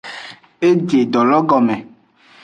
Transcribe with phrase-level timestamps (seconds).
[0.69, 1.77] E je edolo gome.